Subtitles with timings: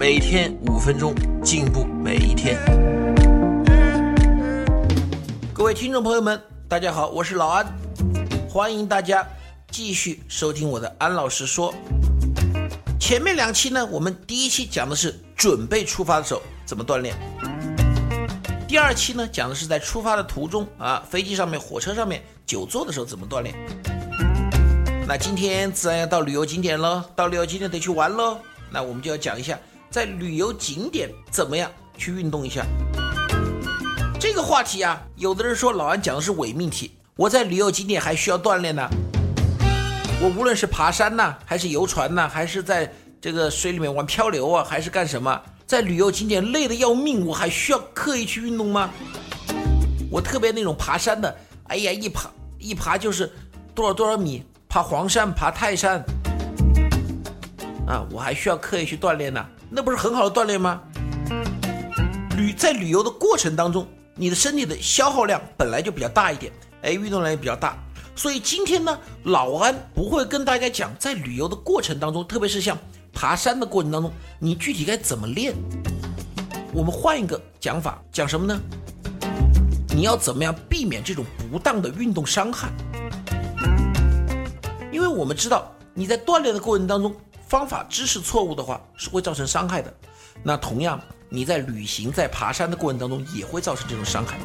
[0.00, 1.14] 每天五分钟，
[1.44, 2.58] 进步每一天。
[5.52, 7.66] 各位听众朋友们，大家好，我是老安，
[8.48, 9.28] 欢迎大家
[9.70, 11.74] 继续收听我的安老师说。
[12.98, 17.14] 前面两期呢，我们第一期讲的是准备出发的时候怎么锻炼，
[18.66, 23.54] 第二期呢讲的是在出发的途中啊，飞机上面、火车上面、久坐的时候怎么锻炼。
[25.06, 28.38] 那今天自然要到旅游景点喽，到旅游景点得去玩喽。
[28.72, 29.58] 那我们就要讲一下，
[29.90, 32.64] 在旅游景点怎么样去运动一下。
[34.20, 36.92] 这个话题啊，有的人说老安讲的是伪命题。
[37.16, 38.88] 我在旅游景点还需要锻炼呢。
[40.22, 48.90] 我无论是爬山呐，还是游船呐，还是在这个水里面玩漂流啊，还是干什么，在旅游景点累得要命，我还需要刻意去运动吗？
[50.08, 53.32] 我特别那种爬山的，哎呀，一爬一爬就是
[53.74, 54.44] 多少多少米。
[54.68, 55.98] 爬黄山、爬泰山，
[57.88, 60.82] 啊，我还需要刻意去锻炼呢，那不是很好的锻炼吗？
[62.36, 67.78] 旅在旅游的过程当中，你的身体的消耗量本来就比较大一点，哎，运动量也比较大，
[68.16, 72.76] 所以今天呢，老安不会跟大家讲在旅游的过程当中，特别是像
[73.12, 75.54] 爬山的过程当中，你具体该怎么练。
[76.72, 78.60] 我们换一个讲法，讲什么呢？
[79.94, 82.68] 你要怎么样避免这种不当的运动伤害？
[84.90, 87.14] 因为我们知道你在锻炼的过程当中，
[87.50, 89.92] 方法知识错误的话是会造成伤害的。
[90.40, 94.38] 那同样，你在旅行、在爬山的过程当中也会造成这种伤害。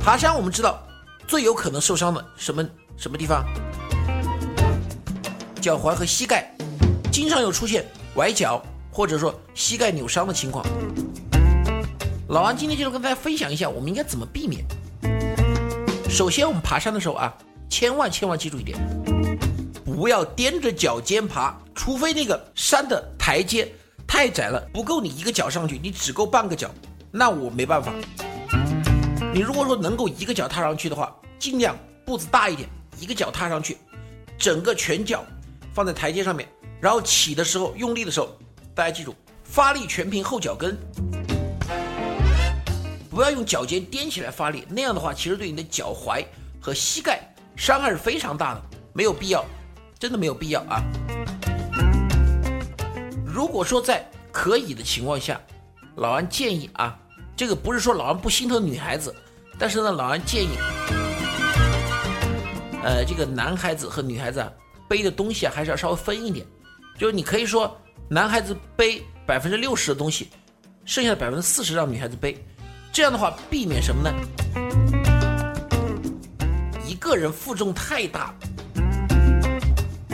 [0.00, 0.82] 爬山我们知道
[1.28, 3.44] 最有可能受伤的什么什么地方？
[5.60, 6.52] 脚踝和膝盖，
[7.12, 7.86] 经常有出现
[8.16, 10.66] 崴脚或者说膝盖扭伤的情况。
[12.30, 14.64] 老王今天就是跟大家分享一下，我们应该怎么避免。
[16.10, 17.32] 首先，我们爬山的时候啊。
[17.70, 18.78] 千万千万记住一点，
[19.98, 23.74] 不要踮着脚尖爬，除非那个山的台阶
[24.06, 26.70] 太窄了，不够你一个脚上去，你只够半个脚，
[27.10, 27.92] 那我没办法。
[29.34, 31.76] 你如果说能够一个脚踏上去的话，尽量
[32.06, 32.68] 步子大一点，
[33.00, 33.76] 一个脚踏上去，
[34.38, 35.24] 整个全脚
[35.74, 36.48] 放在台阶上面，
[36.80, 38.38] 然后起的时候用力的时候，
[38.76, 40.78] 大家记住，发力全凭后脚跟，
[43.10, 46.24] 不要用脚尖踮起来发力，那样的话其实对你的脚踝
[46.60, 47.20] 和膝盖。
[47.56, 49.44] 伤害是非常大的，没有必要，
[49.98, 50.80] 真的没有必要啊！
[53.26, 55.40] 如果说在可以的情况下，
[55.96, 56.96] 老安建议啊，
[57.36, 59.12] 这个不是说老安不心疼女孩子，
[59.58, 60.50] 但是呢，老安建议，
[62.84, 64.52] 呃，这个男孩子和女孩子啊，
[64.88, 66.46] 背的东西啊，还是要稍微分一点，
[66.96, 67.76] 就是你可以说
[68.08, 70.30] 男孩子背百分之六十的东西，
[70.84, 72.38] 剩下的百分之四十让女孩子背，
[72.92, 74.14] 这样的话避免什么呢？
[76.86, 78.32] 一个人负重太大，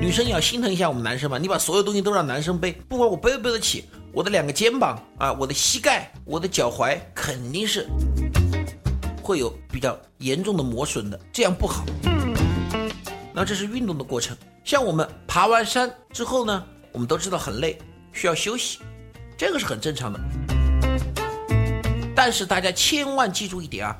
[0.00, 1.38] 女生也要心疼一下我们男生嘛。
[1.38, 7.86] 你把所有东西都让男生背，不管我背不背得起，我的两个肩膀啊，我的膝盖，我的脚踝，肯定是
[9.22, 11.84] 会有比较严重的磨损的，这样不好。
[13.34, 17.78] 那这是运动的过程，像我们爬完山之后呢，我们都知道很累，
[18.12, 18.78] 需要休息，
[19.36, 20.20] 这个是很正常的。
[22.14, 23.96] 但是大家千万记住一点啊。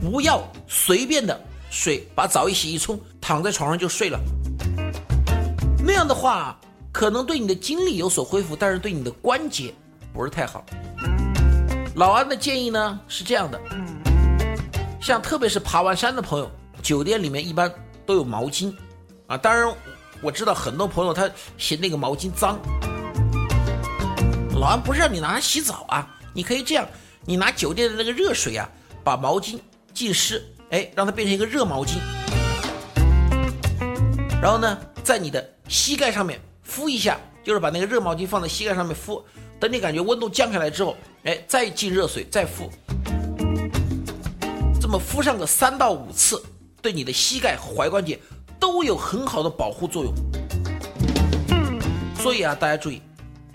[0.00, 1.40] 不要随便的
[1.72, 4.20] 水把澡一洗一冲，躺在床上就睡了。
[5.82, 6.54] 那样的话，
[6.92, 9.74] 可能对你的精力有所恢复，但是对你的关节
[10.12, 10.62] 不是太好。
[11.94, 13.58] 老安的建议呢是这样的：
[15.00, 16.50] 像特别是爬完山的朋友，
[16.82, 17.72] 酒店里面一般
[18.04, 18.70] 都有毛巾
[19.26, 19.38] 啊。
[19.38, 19.74] 当然，
[20.20, 22.60] 我知道很多朋友他嫌那个毛巾脏。
[24.54, 26.86] 老安不是让你拿它洗澡啊，你可以这样，
[27.24, 28.68] 你拿酒店的那个热水啊，
[29.02, 29.58] 把毛巾。
[29.94, 30.42] 浸湿，
[30.72, 31.98] 哎，让它变成一个热毛巾，
[34.40, 39.22] 然后呢，在你的膝盖上面敷一下，就是把那个热毛巾放在膝盖上面敷，
[39.60, 42.70] 等你感觉温度降下来之后，哎，再进热水再敷，
[44.80, 46.42] 这么敷上个三到五次，
[46.80, 48.18] 对你的膝盖和、踝关节
[48.58, 50.14] 都有很好的保护作用。
[52.16, 53.02] 所以啊，大家注意，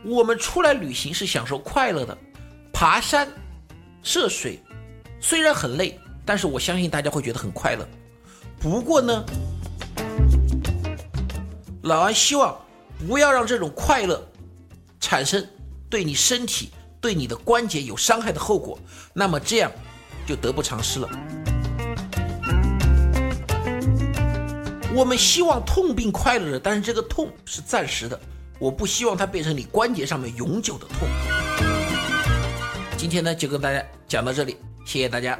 [0.06, 2.16] 我们出来旅行是享受快乐的，
[2.72, 3.28] 爬山、
[4.04, 4.62] 涉水
[5.19, 6.00] 虽然很累。
[6.28, 7.88] 但是我相信大家会觉得很快乐。
[8.60, 9.24] 不过呢，
[11.84, 12.56] 老安希望
[13.08, 14.22] 不要让这种快乐
[15.00, 15.48] 产生
[15.90, 16.70] 对你身体、
[17.00, 18.78] 对你的关节有伤害的后果，
[19.14, 19.72] 那么这样
[20.28, 21.10] 就得不偿失了。
[24.94, 28.20] 我们希望痛并快乐着，但是这个痛是暂时的，
[28.60, 31.08] 我不希望它变成你关节上面永久的痛。
[32.98, 35.40] 今天呢，就跟大家讲到这里，谢谢大家。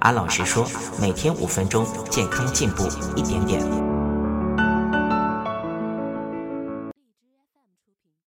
[0.00, 0.66] 安老师说，
[0.98, 3.89] 每天五分钟，健康进步一点点。